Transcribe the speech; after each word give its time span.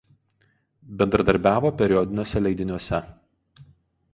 Bendradarbiavo 1.01 1.71
periodiniuose 1.81 2.39
leidiniuose. 2.45 3.03